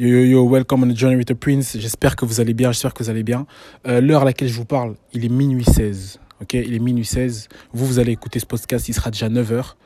[0.00, 1.76] Yo yo yo, welcome on the journey with the prince.
[1.78, 3.46] J'espère que vous allez bien, j'espère que vous allez bien.
[3.86, 6.18] Euh, L'heure à laquelle je vous parle, il est minuit 16.
[6.40, 7.50] Ok, il est minuit 16.
[7.74, 9.76] Vous, vous allez écouter ce podcast, il sera déjà 9 heures.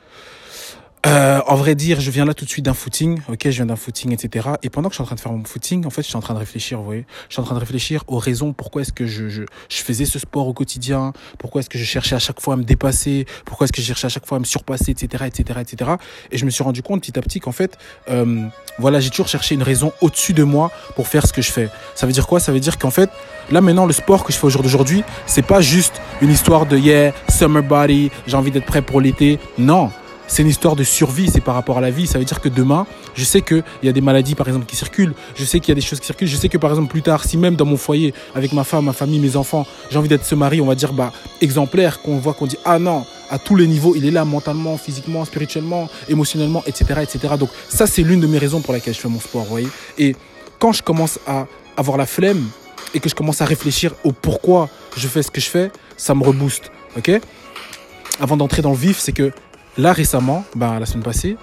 [1.05, 3.67] Euh, en vrai dire, je viens là tout de suite d'un footing, ok, je viens
[3.67, 4.49] d'un footing, etc.
[4.63, 6.17] Et pendant que je suis en train de faire mon footing, en fait, je suis
[6.17, 8.81] en train de réfléchir, vous voyez, je suis en train de réfléchir aux raisons pourquoi
[8.81, 12.15] est-ce que je, je, je faisais ce sport au quotidien, pourquoi est-ce que je cherchais
[12.15, 14.39] à chaque fois à me dépasser, pourquoi est-ce que je cherchais à chaque fois à
[14.39, 15.91] me surpasser, etc., etc., etc.
[16.31, 17.77] Et je me suis rendu compte petit à petit qu'en fait,
[18.09, 18.47] euh,
[18.79, 21.69] voilà, j'ai toujours cherché une raison au-dessus de moi pour faire ce que je fais.
[21.93, 22.39] Ça veut dire quoi?
[22.39, 23.11] Ça veut dire qu'en fait,
[23.51, 26.65] là maintenant, le sport que je fais au jour d'aujourd'hui, c'est pas juste une histoire
[26.65, 29.37] de yeah, summer body, j'ai envie d'être prêt pour l'été.
[29.59, 29.91] Non
[30.27, 32.07] c'est une histoire de survie, c'est par rapport à la vie.
[32.07, 34.75] Ça veut dire que demain, je sais qu'il y a des maladies, par exemple, qui
[34.75, 35.13] circulent.
[35.35, 36.27] Je sais qu'il y a des choses qui circulent.
[36.27, 38.85] Je sais que, par exemple, plus tard, si même dans mon foyer, avec ma femme,
[38.85, 41.11] ma famille, mes enfants, j'ai envie d'être ce mari, on va dire, bah,
[41.41, 44.77] exemplaire, qu'on voit, qu'on dit, ah non, à tous les niveaux, il est là, mentalement,
[44.77, 47.35] physiquement, spirituellement, émotionnellement, etc., etc.
[47.39, 49.69] Donc, ça, c'est l'une de mes raisons pour laquelle je fais mon sport, vous voyez.
[49.97, 50.15] Et
[50.59, 51.47] quand je commence à
[51.77, 52.47] avoir la flemme
[52.93, 56.15] et que je commence à réfléchir au pourquoi je fais ce que je fais, ça
[56.15, 57.11] me rebooste, ok?
[58.19, 59.31] Avant d'entrer dans le vif, c'est que
[59.77, 61.37] Là, récemment, ben, la semaine passée,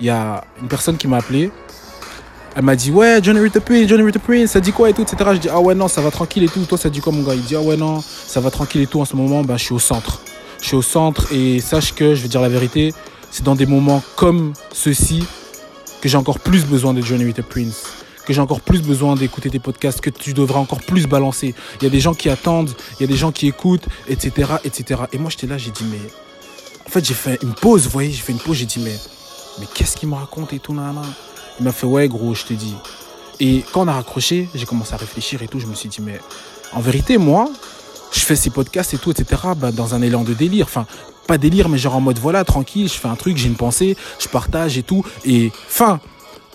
[0.00, 1.50] il y a une personne qui m'a appelé.
[2.56, 5.02] Elle m'a dit, ouais, Johnny Rita Prince, Johnny Rita Prince, ça dit quoi et tout,
[5.02, 5.16] etc.
[5.34, 6.64] Je dis, ah ouais, non, ça va tranquille et tout.
[6.64, 7.34] Toi, ça dit quoi, mon gars?
[7.34, 9.00] Il dit, ah ouais, non, ça va tranquille et tout.
[9.00, 10.20] En ce moment, ben, je suis au centre.
[10.60, 12.92] Je suis au centre et sache que, je vais dire la vérité,
[13.30, 15.24] c'est dans des moments comme ceux-ci
[16.00, 17.84] que j'ai encore plus besoin de Johnny Rita Prince
[18.24, 21.54] que j'ai encore plus besoin d'écouter tes podcasts, que tu devrais encore plus balancer.
[21.80, 24.52] Il y a des gens qui attendent, il y a des gens qui écoutent, etc.,
[24.64, 25.02] etc.
[25.12, 25.98] Et moi, j'étais là, j'ai dit, mais
[26.92, 28.96] fait, j'ai fait une pause, vous voyez, j'ai fait une pause, j'ai dit, mais,
[29.58, 31.02] mais qu'est-ce qu'il me raconte et tout, nana
[31.58, 32.74] Il m'a fait, ouais, gros, je te dis.
[33.40, 36.02] Et quand on a raccroché, j'ai commencé à réfléchir et tout, je me suis dit,
[36.02, 36.20] mais
[36.72, 37.48] en vérité, moi,
[38.12, 40.66] je fais ces podcasts et tout, etc., bah, dans un élan de délire.
[40.66, 40.86] Enfin,
[41.26, 43.96] pas délire, mais genre en mode, voilà, tranquille, je fais un truc, j'ai une pensée,
[44.18, 45.98] je partage et tout, et fin.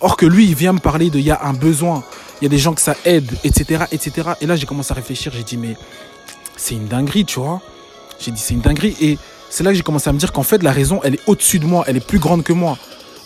[0.02, 2.04] Or que lui, il vient me parler de, il y a un besoin,
[2.40, 4.30] il y a des gens que ça aide, etc., etc.
[4.42, 5.76] Et là, j'ai commencé à réfléchir, j'ai dit, mais
[6.56, 7.60] c'est une dinguerie, tu vois.
[8.20, 8.96] J'ai dit, c'est une dinguerie.
[9.02, 9.18] Et
[9.50, 11.60] c'est là que j'ai commencé à me dire qu'en fait, la raison, elle est au-dessus
[11.60, 12.78] de moi, elle est plus grande que moi.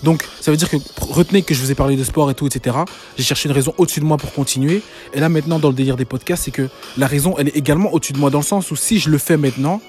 [0.03, 2.47] Donc, ça veut dire que retenez que je vous ai parlé de sport et tout,
[2.47, 2.75] etc.
[3.17, 4.81] J'ai cherché une raison au-dessus de moi pour continuer.
[5.13, 7.93] Et là, maintenant, dans le délire des podcasts, c'est que la raison, elle est également
[7.93, 9.79] au-dessus de moi dans le sens où si je le fais maintenant,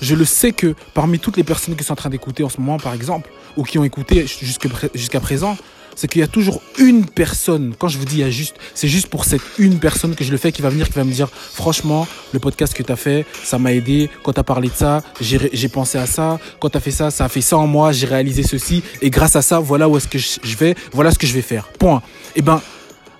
[0.00, 2.60] je le sais que parmi toutes les personnes qui sont en train d'écouter en ce
[2.60, 5.56] moment, par exemple, ou qui ont écouté jusqu'à présent,
[5.98, 9.08] c'est qu'il y a toujours une personne, quand je vous dis il juste, c'est juste
[9.08, 11.28] pour cette une personne que je le fais qui va venir, qui va me dire,
[11.28, 14.74] franchement, le podcast que tu as fait, ça m'a aidé, quand tu as parlé de
[14.74, 17.66] ça, j'ai pensé à ça, quand tu as fait ça, ça a fait ça en
[17.66, 21.10] moi, j'ai réalisé ceci, et grâce à ça, voilà où est-ce que je vais, voilà
[21.10, 21.66] ce que je vais faire.
[21.80, 22.00] Point.
[22.36, 22.62] Et eh ben,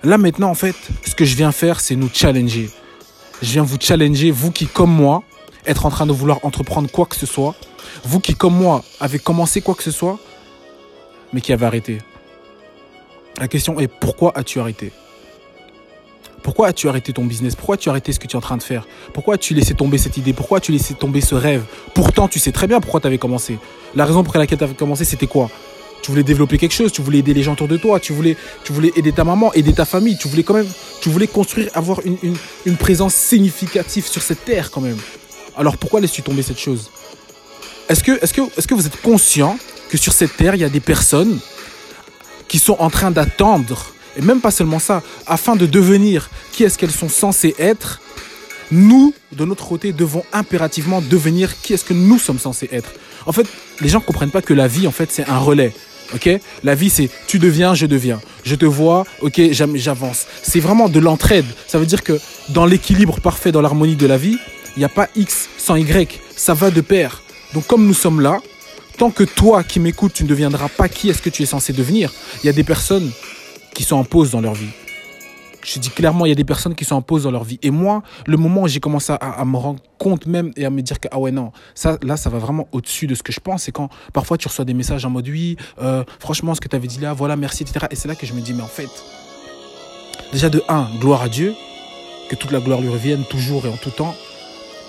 [0.05, 2.69] là maintenant, en fait, ce que je viens faire, c'est nous challenger.
[3.41, 5.23] Je viens vous challenger, vous qui, comme moi,
[5.65, 7.55] êtes en train de vouloir entreprendre quoi que ce soit,
[8.05, 10.17] vous qui, comme moi, avez commencé quoi que ce soit,
[11.33, 11.97] mais qui avez arrêté.
[13.39, 14.91] La question est pourquoi as-tu arrêté?
[16.43, 17.55] Pourquoi as-tu arrêté ton business?
[17.55, 18.85] Pourquoi as-tu arrêté ce que tu es en train de faire?
[19.13, 20.33] Pourquoi as-tu laissé tomber cette idée?
[20.33, 21.63] Pourquoi as-tu laissé tomber ce rêve?
[21.93, 23.57] Pourtant, tu sais très bien pourquoi tu avais commencé.
[23.95, 25.49] La raison pour laquelle tu avais commencé, c'était quoi?
[26.01, 28.35] Tu voulais développer quelque chose, tu voulais aider les gens autour de toi, tu voulais,
[28.95, 30.69] aider ta maman, aider ta famille, tu voulais quand même,
[31.01, 34.97] tu voulais construire, avoir une, présence significative sur cette terre quand même.
[35.57, 36.89] Alors pourquoi laisses-tu tomber cette chose?
[37.89, 39.57] Est-ce que, que, est-ce que vous êtes conscient
[39.89, 41.39] que sur cette terre, il y a des personnes
[42.49, 46.77] qui sont en train d'attendre, et même pas seulement ça, afin de devenir qui est-ce
[46.77, 48.01] qu'elles sont censées être,
[48.71, 52.91] nous, de notre côté, devons impérativement devenir qui est-ce que nous sommes censés être.
[53.25, 53.47] En fait,
[53.81, 55.73] les gens ne comprennent pas que la vie, en fait, c'est un relais.
[56.13, 56.29] Ok?
[56.63, 58.19] La vie, c'est tu deviens, je deviens.
[58.43, 60.25] Je te vois, ok, j'avance.
[60.41, 61.45] C'est vraiment de l'entraide.
[61.67, 64.37] Ça veut dire que dans l'équilibre parfait, dans l'harmonie de la vie,
[64.75, 66.19] il n'y a pas X sans Y.
[66.35, 67.21] Ça va de pair.
[67.53, 68.39] Donc comme nous sommes là,
[68.99, 71.71] tant que toi qui m'écoutes, tu ne deviendras pas qui est-ce que tu es censé
[71.71, 72.11] devenir,
[72.43, 73.09] il y a des personnes
[73.73, 74.73] qui sont en pause dans leur vie.
[75.63, 77.59] Je dis clairement, il y a des personnes qui sont en pause dans leur vie.
[77.61, 80.81] Et moi, le moment où j'ai commencé à, me rendre compte même et à me
[80.81, 83.39] dire que, ah ouais, non, ça, là, ça va vraiment au-dessus de ce que je
[83.39, 83.63] pense.
[83.63, 86.75] C'est quand parfois tu reçois des messages en mode, oui, euh, franchement, ce que tu
[86.75, 87.85] avais dit là, voilà, merci, etc.
[87.91, 88.89] Et c'est là que je me dis, mais en fait,
[90.33, 91.55] déjà de un, gloire à Dieu,
[92.29, 94.13] que toute la gloire lui revienne toujours et en tout temps.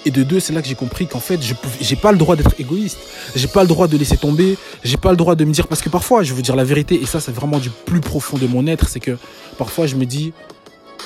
[0.06, 2.36] Et de deux, c'est là que j'ai compris qu'en fait, je j'ai pas le droit
[2.36, 2.98] d'être égoïste.
[3.36, 4.56] J'ai pas le droit de laisser tomber.
[4.82, 7.00] J'ai pas le droit de me dire parce que parfois, je veux dire la vérité
[7.00, 9.18] et ça, c'est vraiment du plus profond de mon être, c'est que
[9.58, 10.32] parfois, je me dis,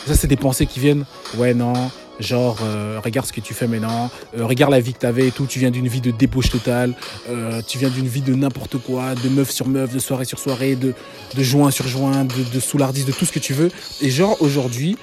[0.07, 1.05] ça, c'est des pensées qui viennent.
[1.37, 4.09] Ouais, non, Genre, euh, regarde ce que tu fais maintenant,
[4.39, 5.47] euh, regarde la vie que tu avais et tout.
[5.47, 6.95] Tu viens d'une vie de débauche totale,
[7.29, 10.39] euh, tu viens d'une vie de n'importe quoi, de meuf sur meuf, de soirée sur
[10.39, 10.95] soirée, de,
[11.35, 13.71] de joint sur joint, de, de soulardise, de tout ce que tu veux.
[14.01, 14.97] Et genre, aujourd'hui,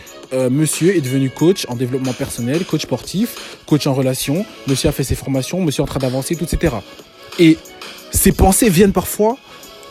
[0.50, 4.46] monsieur est devenu coach en développement personnel, coach sportif, coach en relation.
[4.68, 6.76] Monsieur a fait ses formations, monsieur est en train d'avancer, etc.
[7.38, 7.58] Et
[8.12, 9.38] ces pensées viennent parfois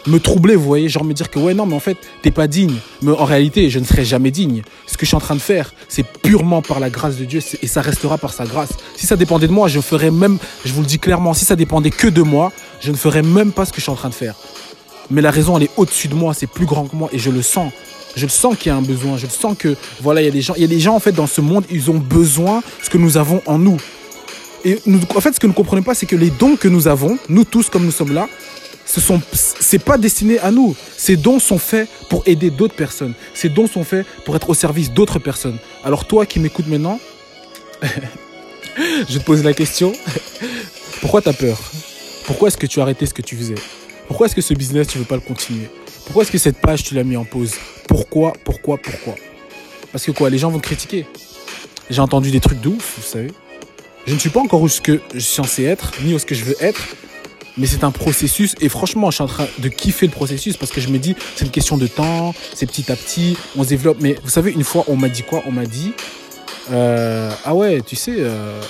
[0.07, 2.47] me troubler, vous voyez, genre me dire que ouais, non, mais en fait, t'es pas
[2.47, 2.77] digne.
[3.03, 4.63] Mais en réalité, je ne serai jamais digne.
[4.87, 7.41] Ce que je suis en train de faire, c'est purement par la grâce de Dieu
[7.63, 8.71] et ça restera par sa grâce.
[8.97, 11.57] Si ça dépendait de moi, je ferais même, je vous le dis clairement, si ça
[11.57, 14.09] dépendait que de moi, je ne ferais même pas ce que je suis en train
[14.09, 14.35] de faire.
[15.11, 17.31] Mais la raison, elle est au-dessus de moi, c'est plus grand que moi et je
[17.31, 17.73] le sens.
[18.17, 19.17] Je le sens qu'il y a un besoin.
[19.17, 21.01] Je le sens que, voilà, il y a des gens, y a des gens, en
[21.01, 23.77] fait, dans ce monde, ils ont besoin de ce que nous avons en nous.
[24.65, 24.79] Et
[25.15, 27.19] en fait, ce que nous ne comprenons pas, c'est que les dons que nous avons,
[27.29, 28.29] nous tous, comme nous sommes là,
[28.91, 30.75] ce sont, c'est pas destiné à nous.
[30.97, 33.15] Ces dons sont faits pour aider d'autres personnes.
[33.35, 35.59] Ces dons sont faits pour être au service d'autres personnes.
[35.85, 36.99] Alors toi qui m'écoutes maintenant,
[39.09, 39.93] je te pose la question.
[41.01, 41.57] Pourquoi tu as peur?
[42.25, 43.55] Pourquoi est-ce que tu as arrêté ce que tu faisais?
[44.09, 45.69] Pourquoi est-ce que ce business, tu veux pas le continuer?
[46.05, 47.53] Pourquoi est-ce que cette page, tu l'as mis en pause?
[47.87, 49.15] Pourquoi Pourquoi Pourquoi?
[49.93, 51.07] Parce que quoi Les gens vont te critiquer.
[51.91, 53.31] J'ai entendu des trucs de ouf, vous savez.
[54.07, 56.27] Je ne suis pas encore où ce que je suis censé être, ni où ce
[56.27, 56.97] que je veux être,
[57.61, 60.73] mais c'est un processus et franchement je suis en train de kiffer le processus parce
[60.73, 63.69] que je me dis c'est une question de temps c'est petit à petit on se
[63.69, 65.43] développe mais vous savez une fois on m'a dit quoi?
[65.47, 65.93] On m'a dit
[66.73, 68.61] euh, ah ouais tu sais euh,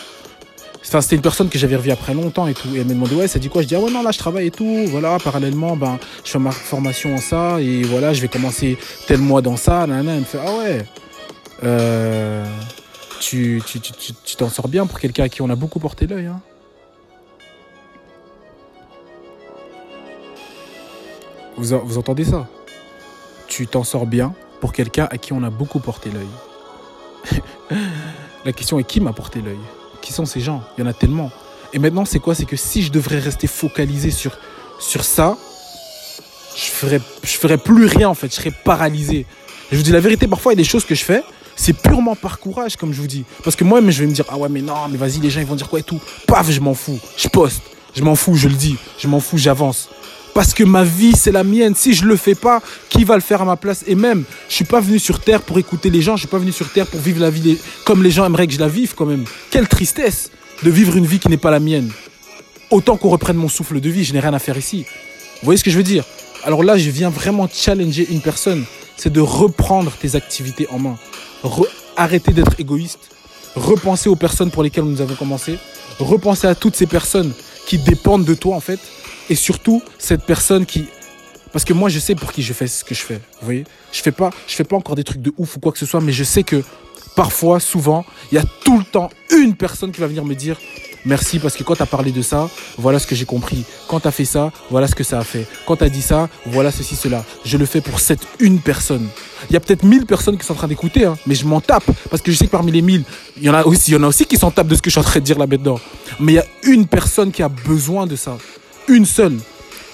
[0.82, 2.68] c'était une personne que j'avais revue après longtemps et tout.
[2.74, 3.62] Et elle m'a demandé, ouais, ça dit quoi?
[3.62, 4.86] Je dis, ah ouais, non, là, je travaille et tout.
[4.88, 7.60] Voilà, parallèlement, ben, je fais ma formation en ça.
[7.60, 8.76] Et voilà, je vais commencer
[9.06, 9.86] tel mois dans ça.
[9.88, 10.84] Elle me fait, ah ouais.
[11.62, 12.44] Euh,
[13.20, 16.26] tu t'en tu, tu, sors bien pour quelqu'un à qui on a beaucoup porté l'œil.
[16.26, 16.40] Hein.
[21.56, 22.48] Vous, entendez ça?
[23.46, 27.40] Tu t'en sors bien pour quelqu'un à qui on a beaucoup porté l'œil.
[28.44, 29.58] La question est qui m'a porté l'œil?
[30.00, 30.62] Qui sont ces gens?
[30.76, 31.30] Il y en a tellement.
[31.72, 32.34] Et maintenant, c'est quoi?
[32.34, 34.38] C'est que si je devrais rester focalisé sur,
[34.78, 35.36] sur ça,
[36.56, 38.28] je ferais, je ferais plus rien en fait.
[38.28, 39.26] Je serais paralysé.
[39.70, 41.22] Je vous dis la vérité, parfois il y a des choses que je fais,
[41.54, 43.24] c'est purement par courage, comme je vous dis.
[43.44, 45.30] Parce que moi, mais je vais me dire, ah ouais, mais non, mais vas-y, les
[45.30, 46.00] gens, ils vont dire quoi et tout.
[46.26, 46.98] Paf, je m'en fous.
[47.16, 47.62] Je poste.
[47.94, 48.76] Je m'en fous, je le dis.
[48.98, 49.90] Je m'en fous, j'avance.
[50.34, 51.74] Parce que ma vie, c'est la mienne.
[51.74, 53.84] Si je le fais pas, qui va le faire à ma place?
[53.86, 56.16] Et même, je suis pas venu sur Terre pour écouter les gens.
[56.16, 58.52] Je suis pas venu sur Terre pour vivre la vie comme les gens aimeraient que
[58.52, 59.24] je la vive quand même.
[59.50, 60.30] Quelle tristesse
[60.62, 61.90] de vivre une vie qui n'est pas la mienne.
[62.70, 64.84] Autant qu'on reprenne mon souffle de vie, je n'ai rien à faire ici.
[65.40, 66.04] Vous voyez ce que je veux dire?
[66.44, 68.64] Alors là, je viens vraiment challenger une personne.
[68.96, 70.96] C'est de reprendre tes activités en main.
[71.96, 73.10] arrêter d'être égoïste.
[73.56, 75.58] Repenser aux personnes pour lesquelles nous avons commencé.
[75.98, 77.32] Repenser à toutes ces personnes
[77.66, 78.78] qui dépendent de toi en fait
[79.30, 80.88] et surtout cette personne qui
[81.52, 83.64] parce que moi je sais pour qui je fais ce que je fais vous voyez.
[83.92, 85.86] Je fais pas je fais pas encore des trucs de ouf ou quoi que ce
[85.86, 86.62] soit mais je sais que
[87.16, 90.58] parfois souvent il y a tout le temps une personne qui va venir me dire
[91.04, 93.64] merci parce que quand tu as parlé de ça voilà ce que j'ai compris.
[93.88, 95.46] Quand tu as fait ça voilà ce que ça a fait.
[95.66, 97.24] Quand tu as dit ça voilà ceci cela.
[97.44, 99.08] Je le fais pour cette une personne.
[99.48, 101.60] Il y a peut-être mille personnes qui sont en train d'écouter hein, mais je m'en
[101.60, 103.04] tape parce que je sais que parmi les mille
[103.36, 104.82] il y en a aussi il y en a aussi qui s'en tapent de ce
[104.82, 105.80] que je suis en train de dire là dedans
[106.18, 108.36] mais il y a une personne qui a besoin de ça
[108.90, 109.38] une seule.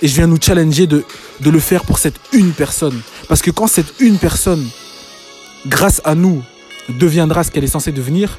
[0.03, 1.05] Et je viens nous challenger de,
[1.41, 3.01] de le faire pour cette une personne.
[3.29, 4.69] Parce que quand cette une personne,
[5.67, 6.43] grâce à nous,
[6.89, 8.39] deviendra ce qu'elle est censée devenir,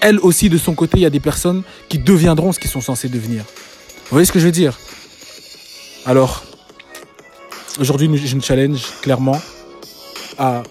[0.00, 2.80] elle aussi, de son côté, il y a des personnes qui deviendront ce qu'ils sont
[2.80, 3.42] censés devenir.
[3.42, 4.78] Vous voyez ce que je veux dire?
[6.04, 6.44] Alors,
[7.80, 9.40] aujourd'hui, je nous challenge clairement
[10.38, 10.62] à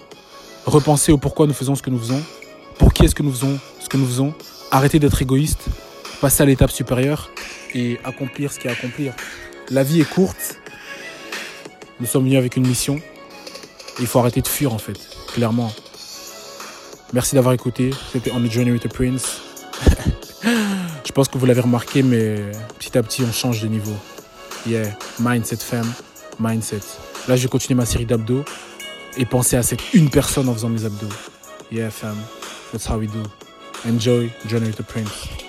[0.64, 2.22] repenser au pourquoi nous faisons ce que nous faisons,
[2.78, 4.34] pour qui est-ce que nous faisons ce que nous faisons,
[4.72, 5.66] arrêter d'être égoïste,
[6.20, 7.30] passer à l'étape supérieure
[7.76, 9.12] et accomplir ce qu'il y a à accomplir.
[9.70, 10.58] La vie est courte.
[12.00, 13.00] Nous sommes venus avec une mission.
[14.00, 14.98] Il faut arrêter de fuir en fait,
[15.32, 15.72] clairement.
[17.12, 17.90] Merci d'avoir écouté.
[18.12, 19.40] C'était On the Journey with the Prince.
[21.04, 22.36] Je pense que vous l'avez remarqué, mais
[22.78, 23.94] petit à petit, on change de niveau.
[24.66, 25.90] Yeah, mindset femme,
[26.40, 26.80] mindset.
[27.28, 28.44] Là, je vais continuer ma série d'abdos
[29.16, 31.08] et penser à cette une personne en faisant mes abdos.
[31.70, 32.16] Yeah, fam.
[32.72, 33.22] That's how we do.
[33.88, 35.45] Enjoy Journey with the Prince.